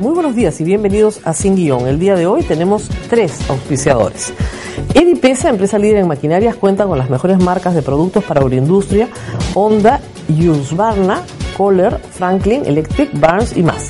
[0.00, 1.88] Muy buenos días y bienvenidos a Sin Guión.
[1.88, 4.32] El día de hoy tenemos tres auspiciadores.
[4.94, 9.08] Edipesa, empresa líder en maquinarias, cuenta con las mejores marcas de productos para agroindustria,
[9.54, 11.24] Honda, Husqvarna,
[11.56, 13.88] Kohler, Franklin, Electric, Barnes y más.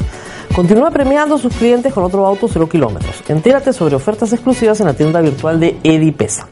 [0.57, 3.23] Continúa premiando a sus clientes con otro auto 0 kilómetros.
[3.29, 6.49] Entérate sobre ofertas exclusivas en la tienda virtual de Edipesa.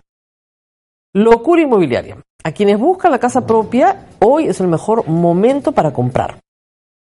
[1.14, 2.18] Locura inmobiliaria.
[2.44, 6.40] A quienes buscan la casa propia, hoy es el mejor momento para comprar.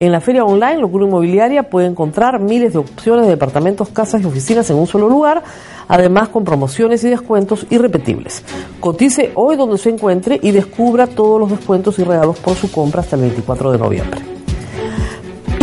[0.01, 4.25] En la feria online Locura Inmobiliaria puede encontrar miles de opciones de departamentos, casas y
[4.25, 5.41] oficinas en un solo lugar,
[5.87, 8.43] además con promociones y descuentos irrepetibles.
[8.81, 13.03] Cotice hoy donde se encuentre y descubra todos los descuentos y regalos por su compra
[13.03, 14.19] hasta el 24 de noviembre.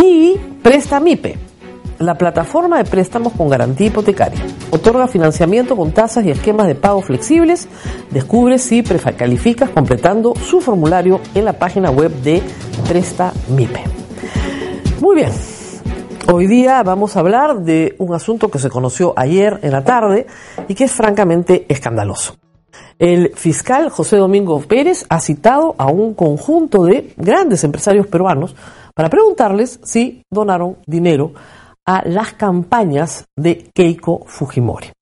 [0.02, 1.36] Y Prestamipe,
[1.98, 4.40] la plataforma de préstamos con garantía hipotecaria.
[4.70, 7.68] Otorga financiamiento con tasas y esquemas de pago flexibles.
[8.10, 12.42] Descubre si precalificas completando su formulario en la página web de
[12.88, 14.01] Prestamipe.
[15.02, 15.32] Muy bien.
[16.32, 20.28] Hoy día vamos a hablar de un asunto que se conoció ayer en la tarde
[20.68, 22.36] y que es francamente escandaloso.
[23.00, 28.54] El fiscal José Domingo Pérez ha citado a un conjunto de grandes empresarios peruanos
[28.94, 31.32] para preguntarles si donaron dinero
[31.84, 34.92] a las campañas de Keiko Fujimori.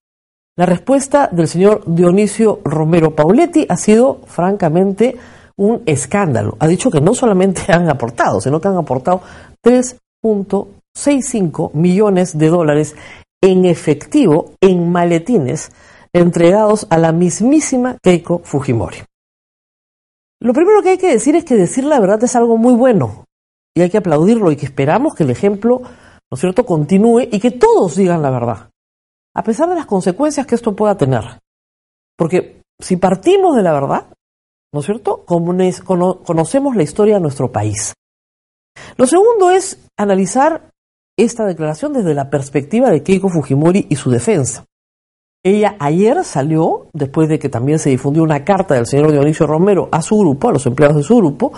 [0.57, 5.15] La respuesta del señor Dionisio Romero Pauletti ha sido francamente
[5.57, 6.57] un escándalo.
[6.59, 9.21] Ha dicho que no solamente han aportado, sino que han aportado
[9.63, 12.95] 3.65 millones de dólares
[13.41, 15.71] en efectivo, en maletines,
[16.13, 18.97] entregados a la mismísima Keiko Fujimori.
[20.41, 23.25] Lo primero que hay que decir es que decir la verdad es algo muy bueno
[23.75, 27.39] y hay que aplaudirlo y que esperamos que el ejemplo, ¿no es cierto?, continúe y
[27.39, 28.69] que todos digan la verdad,
[29.35, 31.39] a pesar de las consecuencias que esto pueda tener.
[32.17, 34.07] Porque si partimos de la verdad,
[34.73, 37.93] ¿no es cierto?, conocemos la historia de nuestro país.
[38.97, 40.71] Lo segundo es analizar
[41.17, 44.65] esta declaración desde la perspectiva de Keiko Fujimori y su defensa.
[45.43, 49.89] Ella ayer salió, después de que también se difundió una carta del señor Dionisio Romero
[49.91, 51.51] a su grupo, a los empleados de su grupo,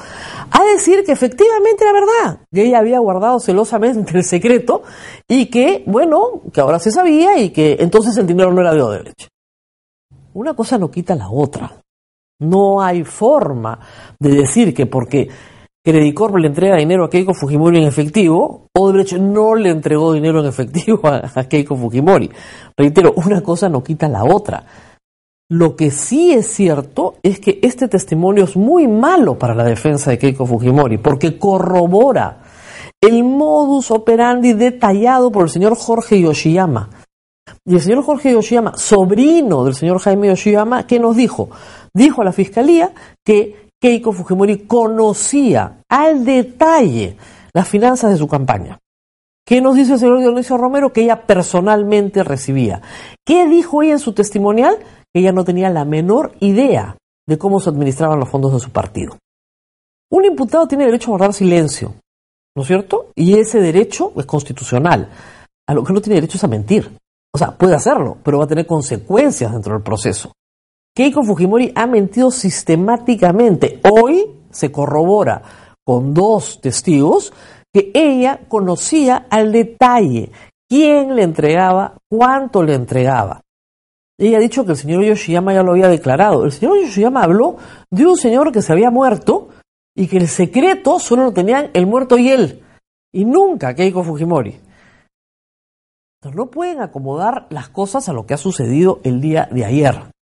[0.52, 4.84] a decir que efectivamente era verdad, que ella había guardado celosamente el secreto
[5.28, 8.82] y que, bueno, que ahora se sabía y que entonces el dinero no era de
[8.82, 9.28] Odebrecht.
[10.34, 11.74] Una cosa no quita la otra.
[12.40, 13.80] No hay forma
[14.18, 15.28] de decir que porque
[15.86, 20.46] Credicorp le entrega dinero a Keiko Fujimori en efectivo, Odebrecht no le entregó dinero en
[20.46, 22.30] efectivo a, Keiko Fujimori.
[22.78, 24.66] Reitero, una cosa no quita la otra.
[25.50, 30.10] Lo que sí es cierto es que este testimonio es muy malo para la defensa
[30.10, 32.44] de Keiko Fujimori, porque corrobora
[33.02, 36.90] el modus operandi detallado por el señor Jorge Yoshiyama.
[37.66, 41.50] Y el señor Jorge Yoshiyama, sobrino del señor Jaime Yoshiyama, ¿qué nos dijo?
[41.94, 42.94] Dijo a la fiscalía
[43.26, 47.18] que Keiko Fujimori conocía al detalle
[47.54, 48.80] las finanzas de su campaña.
[49.46, 50.94] ¿Qué nos dice el señor Dionisio Romero?
[50.94, 52.82] Que ella personalmente recibía.
[53.26, 54.78] ¿Qué dijo ella en su testimonial?
[55.14, 56.96] Que ella no tenía la menor idea
[57.28, 59.18] de cómo se administraban los fondos de su partido.
[60.10, 61.94] Un imputado tiene derecho a guardar silencio,
[62.56, 63.08] ¿no es cierto?
[63.16, 65.10] Y ese derecho es constitucional.
[65.68, 66.90] A lo que no tiene derecho es a mentir.
[67.34, 70.32] O sea, puede hacerlo, pero va a tener consecuencias dentro del proceso.
[70.96, 73.82] Keiko Fujimori ha mentido sistemáticamente.
[73.90, 75.42] Hoy se corrobora
[75.84, 77.34] con dos testigos
[77.74, 80.32] que ella conocía al detalle
[80.70, 83.42] quién le entregaba, cuánto le entregaba.
[84.20, 86.46] Ella ha dicho que el señor Yoshiyama ya lo había declarado.
[86.46, 87.58] El señor Yoshiyama habló
[87.90, 89.50] de un señor que se había muerto
[89.96, 92.64] y que el secreto solo lo tenían el muerto y él,
[93.12, 94.60] y nunca Keiko Fujimori.
[96.22, 100.13] Entonces no pueden acomodar las cosas a lo que ha sucedido el día de ayer.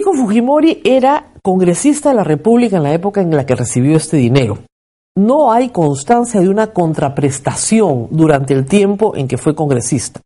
[0.00, 4.16] Keiko Fujimori era congresista de la República en la época en la que recibió este
[4.16, 4.60] dinero.
[5.14, 10.22] No hay constancia de una contraprestación durante el tiempo en que fue congresista.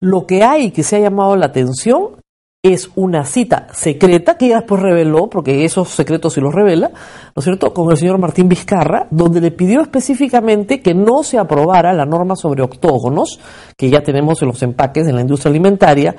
[0.00, 2.22] Lo que hay que se ha llamado la atención
[2.62, 7.40] es una cita secreta que ella después reveló, porque esos secretos sí los revela, ¿no
[7.40, 11.92] es cierto?, con el señor Martín Vizcarra, donde le pidió específicamente que no se aprobara
[11.92, 13.40] la norma sobre octógonos,
[13.76, 16.14] que ya tenemos en los empaques de la industria alimentaria,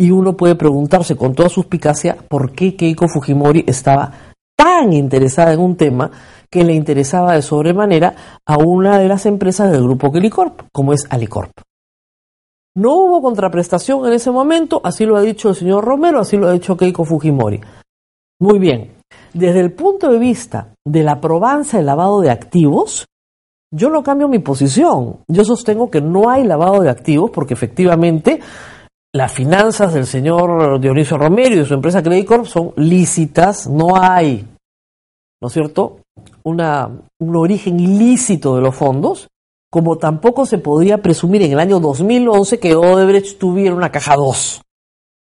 [0.00, 4.10] y uno puede preguntarse con toda suspicacia por qué Keiko Fujimori estaba
[4.56, 6.10] tan interesada en un tema
[6.50, 11.06] que le interesaba de sobremanera a una de las empresas del grupo Kelicorp, como es
[11.10, 11.50] Alicorp.
[12.74, 16.48] No hubo contraprestación en ese momento, así lo ha dicho el señor Romero, así lo
[16.48, 17.60] ha dicho Keiko Fujimori.
[18.40, 18.92] Muy bien,
[19.34, 23.04] desde el punto de vista de la probanza del lavado de activos,
[23.70, 25.18] yo no cambio mi posición.
[25.28, 28.40] Yo sostengo que no hay lavado de activos porque efectivamente
[29.12, 33.96] las finanzas del señor Dionisio Romero y de su empresa Credit Corp son lícitas, no
[33.96, 34.46] hay,
[35.40, 35.98] ¿no es cierto?,
[36.42, 39.28] Una, un origen ilícito de los fondos,
[39.70, 44.62] como tampoco se podría presumir en el año 2011 que Odebrecht tuviera una caja 2.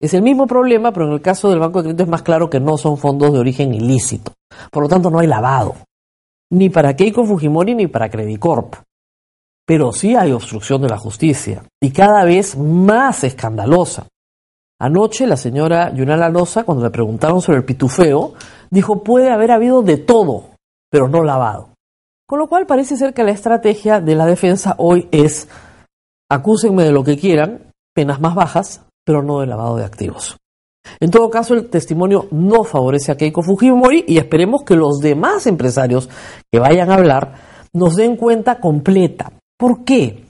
[0.01, 2.49] Es el mismo problema, pero en el caso del Banco de Crédito es más claro
[2.49, 4.33] que no son fondos de origen ilícito.
[4.71, 5.75] Por lo tanto, no hay lavado.
[6.51, 8.75] Ni para Keiko Fujimori ni para Credit Corp.
[9.65, 11.63] Pero sí hay obstrucción de la justicia.
[11.81, 14.07] Y cada vez más escandalosa.
[14.79, 18.33] Anoche la señora Yunala Loza, cuando le preguntaron sobre el pitufeo,
[18.69, 20.49] dijo puede haber habido de todo,
[20.91, 21.69] pero no lavado.
[22.27, 25.47] Con lo cual parece ser que la estrategia de la defensa hoy es
[26.29, 30.37] acúsenme de lo que quieran, penas más bajas, pero no de lavado de activos.
[30.99, 35.47] En todo caso, el testimonio no favorece a Keiko Fujimori y esperemos que los demás
[35.47, 36.09] empresarios
[36.51, 37.35] que vayan a hablar
[37.73, 39.31] nos den cuenta completa.
[39.57, 40.25] ¿Por qué?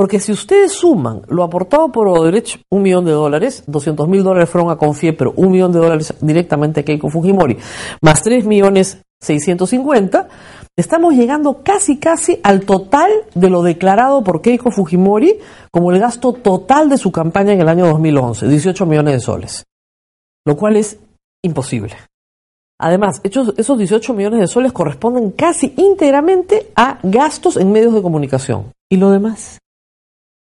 [0.00, 4.48] Porque si ustedes suman lo aportado por Odebrecht, un millón de dólares, 200 mil dólares
[4.48, 7.58] fueron a Confie, pero un millón de dólares directamente a Keiko Fujimori,
[8.00, 10.28] más 3 millones 650,
[10.74, 15.38] estamos llegando casi casi al total de lo declarado por Keiko Fujimori
[15.70, 19.64] como el gasto total de su campaña en el año 2011, 18 millones de soles,
[20.46, 20.98] lo cual es
[21.42, 21.96] imposible.
[22.82, 28.72] Además, esos 18 millones de soles corresponden casi íntegramente a gastos en medios de comunicación.
[28.90, 29.58] ¿Y lo demás?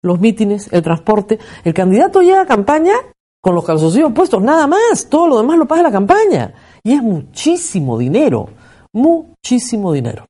[0.02, 1.38] Los mítines, el transporte.
[1.62, 2.94] El candidato llega a campaña
[3.40, 5.08] con los calzoncillos puestos, nada más.
[5.08, 6.52] Todo lo demás lo paga la campaña.
[6.82, 8.48] Y es muchísimo dinero.
[8.92, 10.26] Muchísimo dinero.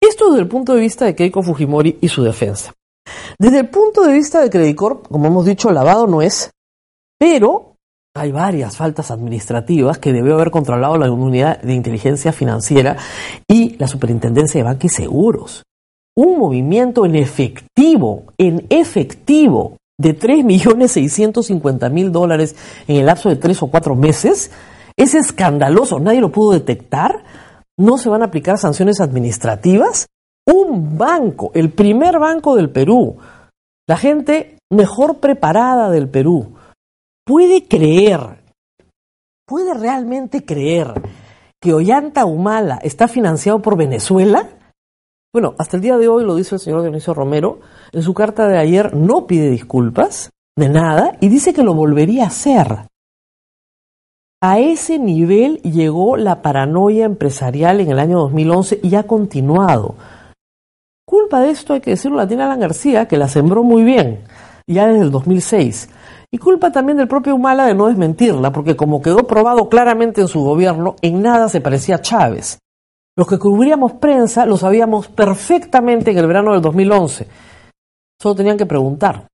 [0.00, 2.72] Esto desde el punto de vista de Keiko Fujimori y su defensa.
[3.40, 6.52] Desde el punto de vista de Credit Corp, como hemos dicho, lavado no es,
[7.18, 7.74] pero
[8.14, 12.96] hay varias faltas administrativas que debió haber controlado la Unidad de Inteligencia Financiera
[13.46, 15.62] y la Superintendencia de Banca y Seguros.
[16.16, 22.56] Un movimiento en efectivo, en efectivo, de 3.650.000 dólares
[22.86, 24.50] en el lapso de tres o cuatro meses,
[24.96, 26.00] es escandaloso.
[26.00, 27.22] Nadie lo pudo detectar.
[27.78, 30.06] No se van a aplicar sanciones administrativas.
[30.46, 33.18] Un banco, el primer banco del Perú,
[33.86, 36.57] la gente mejor preparada del Perú,
[37.28, 38.42] puede creer,
[39.46, 40.94] puede realmente creer
[41.60, 44.48] que Ollanta Humala está financiado por Venezuela?
[45.30, 47.60] Bueno, hasta el día de hoy lo dice el señor Dionisio Romero,
[47.92, 52.24] en su carta de ayer no pide disculpas de nada y dice que lo volvería
[52.24, 52.86] a hacer.
[54.42, 59.96] A ese nivel llegó la paranoia empresarial en el año 2011 y ha continuado.
[61.06, 64.24] Culpa de esto hay que decirlo la tiene Alan García, que la sembró muy bien,
[64.66, 65.90] ya desde el 2006.
[66.30, 70.28] Y culpa también del propio Humala de no desmentirla, porque como quedó probado claramente en
[70.28, 72.58] su gobierno, en nada se parecía a Chávez.
[73.16, 77.26] Los que cubríamos prensa lo sabíamos perfectamente en el verano del 2011.
[78.20, 79.26] Solo tenían que preguntar.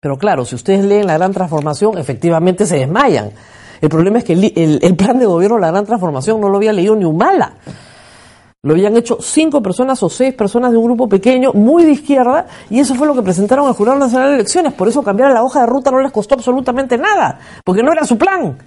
[0.00, 3.32] Pero claro, si ustedes leen la gran transformación, efectivamente se desmayan.
[3.80, 6.72] El problema es que el, el plan de gobierno la gran transformación no lo había
[6.72, 7.56] leído ni Humala.
[8.62, 12.46] Lo habían hecho cinco personas o seis personas de un grupo pequeño, muy de izquierda,
[12.68, 14.74] y eso fue lo que presentaron al Jurado Nacional de Elecciones.
[14.74, 18.04] Por eso cambiar la hoja de ruta no les costó absolutamente nada, porque no era
[18.04, 18.58] su plan.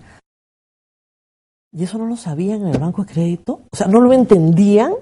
[1.72, 4.94] Y eso no lo sabían en el Banco de Crédito, o sea, no lo entendían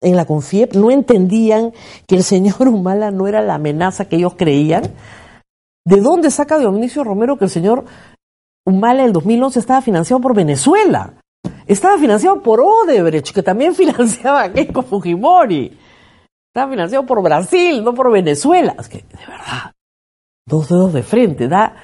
[0.00, 1.72] en la Confiep, no entendían
[2.06, 4.82] que el señor Humala no era la amenaza que ellos creían.
[5.84, 7.84] ¿De dónde saca Dionisio Romero que el señor
[8.66, 11.14] Humala en el 2011 estaba financiado por Venezuela?
[11.68, 15.78] Estaba financiado por Odebrecht, que también financiaba a Keiko Fujimori.
[16.48, 18.74] Estaba financiado por Brasil, no por Venezuela.
[18.78, 19.72] Es que, de verdad,
[20.46, 21.46] dos dedos de frente.
[21.46, 21.76] Da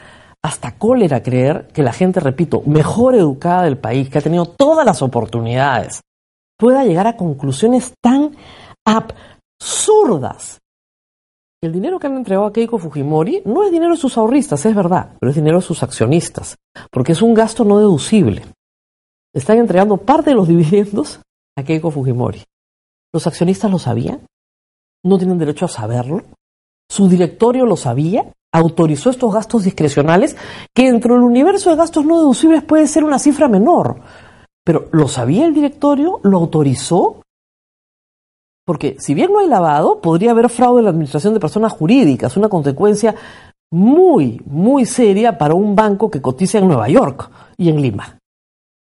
[0.42, 4.86] hasta cólera creer que la gente, repito, mejor educada del país, que ha tenido todas
[4.86, 6.00] las oportunidades,
[6.58, 8.34] pueda llegar a conclusiones tan
[8.86, 10.60] absurdas.
[11.62, 14.74] El dinero que han entregado a Keiko Fujimori no es dinero de sus ahorristas, es
[14.74, 16.56] verdad, pero es dinero de sus accionistas,
[16.90, 18.42] porque es un gasto no deducible
[19.34, 21.20] están entregando parte de los dividendos
[21.56, 22.42] a Keiko Fujimori.
[23.12, 24.26] ¿Los accionistas lo sabían?
[25.04, 26.22] ¿No tienen derecho a saberlo?
[26.90, 28.32] ¿Su directorio lo sabía?
[28.52, 30.36] ¿Autorizó estos gastos discrecionales?
[30.74, 34.00] Que dentro del universo de gastos no deducibles puede ser una cifra menor.
[34.64, 36.20] Pero ¿lo sabía el directorio?
[36.22, 37.20] ¿Lo autorizó?
[38.66, 42.36] Porque si bien no hay lavado, podría haber fraude en la administración de personas jurídicas,
[42.36, 43.14] una consecuencia
[43.70, 48.18] muy, muy seria para un banco que cotiza en Nueva York y en Lima.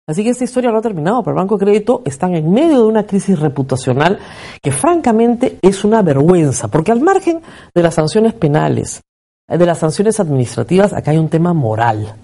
[0.07, 2.83] Así que esta historia no ha terminado, pero el Banco de Crédito están en medio
[2.83, 4.19] de una crisis reputacional
[4.63, 7.41] que francamente es una vergüenza, porque al margen
[7.75, 9.03] de las sanciones penales,
[9.49, 12.17] de las sanciones administrativas, acá hay un tema moral.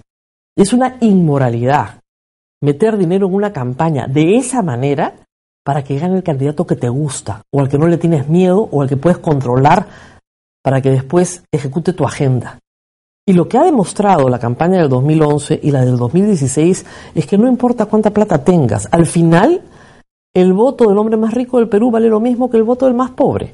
[0.55, 2.01] Es una inmoralidad
[2.61, 5.15] meter dinero en una campaña de esa manera
[5.63, 8.67] para que gane el candidato que te gusta, o al que no le tienes miedo,
[8.71, 9.87] o al que puedes controlar
[10.63, 12.59] para que después ejecute tu agenda.
[13.27, 17.37] Y lo que ha demostrado la campaña del 2011 y la del 2016 es que
[17.37, 19.61] no importa cuánta plata tengas, al final
[20.33, 22.95] el voto del hombre más rico del Perú vale lo mismo que el voto del
[22.95, 23.53] más pobre.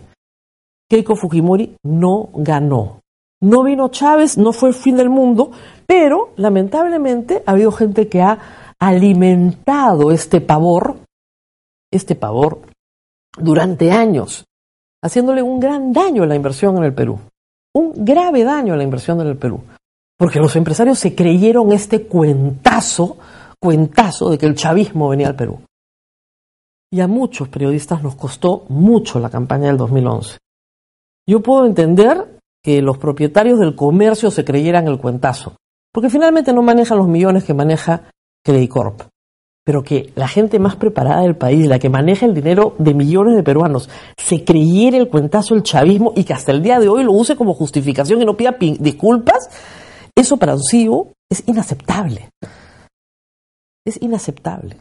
[0.89, 3.01] Keiko Fujimori no ganó.
[3.41, 5.51] No vino Chávez, no fue el fin del mundo,
[5.85, 8.37] pero lamentablemente ha habido gente que ha
[8.79, 10.97] alimentado este pavor,
[11.91, 12.61] este pavor,
[13.37, 14.45] durante años,
[15.03, 17.19] haciéndole un gran daño a la inversión en el Perú.
[17.77, 19.61] Un grave daño a la inversión en el Perú.
[20.17, 23.17] Porque los empresarios se creyeron este cuentazo,
[23.59, 25.59] cuentazo de que el chavismo venía al Perú.
[26.91, 30.39] Y a muchos periodistas nos costó mucho la campaña del 2011.
[31.29, 35.55] Yo puedo entender que los propietarios del comercio se creyeran el cuentazo,
[35.93, 38.09] porque finalmente no manejan los millones que maneja
[38.43, 39.03] Credicorp.
[39.67, 43.35] Pero que la gente más preparada del país, la que maneja el dinero de millones
[43.35, 47.03] de peruanos, se creyera el cuentazo del chavismo y que hasta el día de hoy
[47.03, 49.49] lo use como justificación y no pida disculpas,
[50.15, 52.29] eso para un CEO es inaceptable.
[53.85, 54.77] Es inaceptable.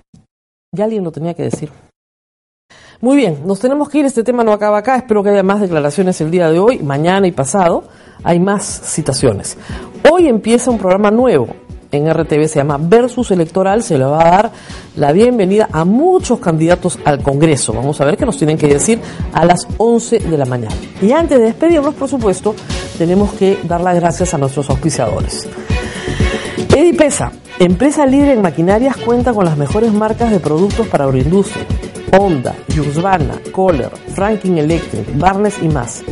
[0.73, 1.69] Ya alguien lo tenía que decir.
[3.01, 5.61] Muy bien, nos tenemos que ir, este tema no acaba acá, espero que haya más
[5.61, 7.89] declaraciones el día de hoy, mañana y pasado,
[8.23, 9.59] hay más citaciones.
[10.09, 11.66] Hoy empieza un programa nuevo
[11.97, 14.53] en RTV, se llama Versus Electoral, se le va a dar
[14.97, 17.73] la bienvenida a muchos candidatos al Congreso.
[17.73, 19.01] Vamos a ver qué nos tienen que decir
[19.33, 20.75] a las 11 de la mañana.
[21.03, 22.55] Y antes de despedirnos, por supuesto,
[22.99, 25.49] tenemos que dar las gracias a nuestros auspiciadores.
[26.75, 31.65] Edipesa, empresa líder en maquinarias, cuenta con las mejores marcas de productos para agroindustria
[32.13, 36.03] Honda, Husqvarna, Kohler, Franklin Electric, Barnes y más.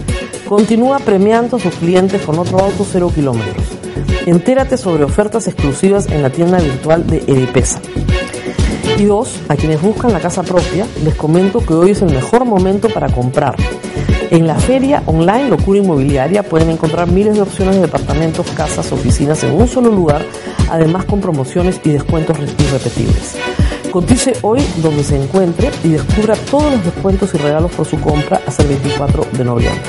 [0.48, 3.83] Continúa premiando a sus clientes con otro auto cero kilómetros.
[4.26, 7.80] Entérate sobre ofertas exclusivas en la tienda virtual de Edipesa.
[8.98, 12.44] Y dos, a quienes buscan la casa propia, les comento que hoy es el mejor
[12.44, 13.56] momento para comprar.
[14.30, 19.44] En la feria online Locura Inmobiliaria pueden encontrar miles de opciones de departamentos, casas, oficinas
[19.44, 20.24] en un solo lugar,
[20.70, 23.36] además con promociones y descuentos irrepetibles.
[23.90, 28.40] Cotice hoy donde se encuentre y descubra todos los descuentos y regalos por su compra
[28.46, 29.82] hasta el 24 de noviembre.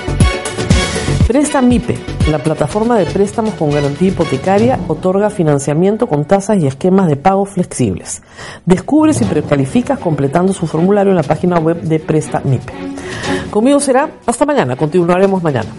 [1.27, 1.97] Presta MIPE,
[2.29, 7.45] la plataforma de préstamos con garantía hipotecaria, otorga financiamiento con tasas y esquemas de pago
[7.45, 8.23] flexibles.
[8.65, 12.73] Descubre si precalificas completando su formulario en la página web de Presta MIPE.
[13.51, 15.69] Conmigo será hasta mañana, continuaremos mañana.